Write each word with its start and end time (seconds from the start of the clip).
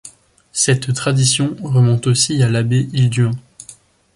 Cette 0.51 0.91
tradition 0.95 1.55
remonte 1.61 2.07
aussi 2.07 2.41
à 2.41 2.49
l'abbé 2.49 2.89
Hilduin. 2.91 3.29